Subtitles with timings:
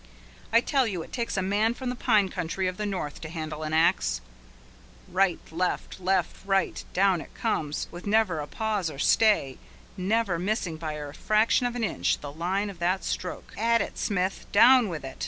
[0.51, 3.29] I tell you it takes a man from the pine country of the north to
[3.29, 4.19] handle an axe!
[5.07, 9.59] Right, left, left, right, down it comes, with never a pause or stay,
[9.95, 13.53] never missing by a fraction of an inch the line of the stroke!
[13.55, 14.47] At it, Smith!
[14.51, 15.19] Down with it!